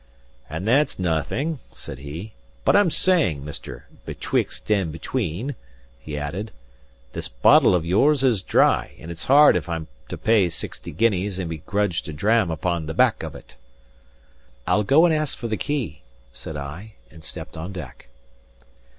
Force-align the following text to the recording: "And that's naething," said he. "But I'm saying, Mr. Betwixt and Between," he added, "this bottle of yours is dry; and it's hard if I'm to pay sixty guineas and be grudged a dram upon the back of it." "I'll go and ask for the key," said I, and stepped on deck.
"And 0.49 0.67
that's 0.67 0.97
naething," 0.97 1.59
said 1.73 1.99
he. 1.99 2.33
"But 2.65 2.75
I'm 2.75 2.89
saying, 2.89 3.43
Mr. 3.43 3.83
Betwixt 4.03 4.71
and 4.71 4.91
Between," 4.91 5.53
he 5.99 6.17
added, 6.17 6.49
"this 7.13 7.27
bottle 7.27 7.75
of 7.75 7.85
yours 7.85 8.23
is 8.23 8.41
dry; 8.41 8.95
and 8.97 9.11
it's 9.11 9.25
hard 9.25 9.55
if 9.55 9.69
I'm 9.69 9.85
to 10.07 10.17
pay 10.17 10.49
sixty 10.49 10.91
guineas 10.91 11.37
and 11.37 11.51
be 11.51 11.59
grudged 11.59 12.09
a 12.09 12.13
dram 12.13 12.49
upon 12.49 12.87
the 12.87 12.95
back 12.95 13.21
of 13.21 13.35
it." 13.35 13.53
"I'll 14.65 14.81
go 14.83 15.05
and 15.05 15.13
ask 15.13 15.37
for 15.37 15.47
the 15.47 15.55
key," 15.55 16.01
said 16.33 16.57
I, 16.57 16.93
and 17.11 17.23
stepped 17.23 17.55
on 17.55 17.71
deck. 17.71 18.07